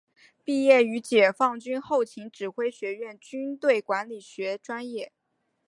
[0.43, 5.11] 毕业于解放军后勤指挥学院军队管理学专业。